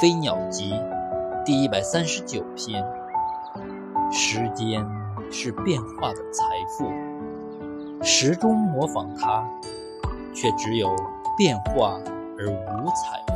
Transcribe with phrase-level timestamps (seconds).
[0.00, 0.74] 飞鸟集
[1.44, 2.84] 第一百三十九篇。
[4.10, 4.86] 时间
[5.30, 6.88] 是变化的财富
[8.02, 9.44] 时钟模仿它
[10.32, 10.94] 却只有
[11.36, 11.98] 变化
[12.38, 13.33] 而无彩